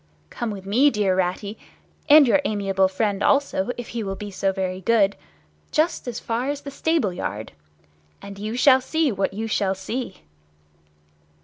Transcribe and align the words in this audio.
Come 0.31 0.49
with 0.49 0.65
me, 0.65 0.89
dear 0.89 1.15
Ratty, 1.15 1.59
and 2.09 2.27
your 2.27 2.41
amiable 2.43 2.87
friend 2.87 3.21
also, 3.21 3.69
if 3.77 3.89
he 3.89 4.01
will 4.01 4.15
be 4.15 4.31
so 4.31 4.51
very 4.51 4.81
good, 4.81 5.15
just 5.71 6.07
as 6.07 6.19
far 6.19 6.49
as 6.49 6.61
the 6.61 6.71
stable 6.71 7.13
yard, 7.13 7.51
and 8.19 8.39
you 8.39 8.55
shall 8.55 8.81
see 8.81 9.11
what 9.11 9.31
you 9.35 9.45
shall 9.45 9.75
see!" 9.75 10.21